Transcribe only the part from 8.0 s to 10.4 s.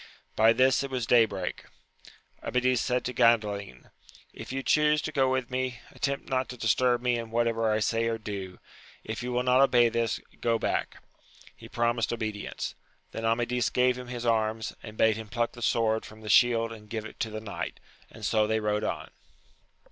or do: if you will not obey this,